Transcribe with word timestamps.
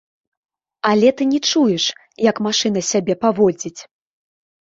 Але 0.91 1.09
ты 1.19 1.25
не 1.33 1.39
чуеш, 1.49 1.85
як 2.29 2.41
машына 2.47 2.81
сябе 2.91 3.13
паводзіць. 3.27 3.77